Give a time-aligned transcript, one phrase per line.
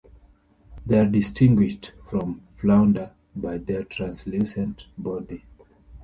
[0.83, 5.43] They are distinguished from flounder by their translucent body.